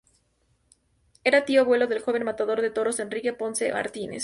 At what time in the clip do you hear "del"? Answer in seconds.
1.85-2.01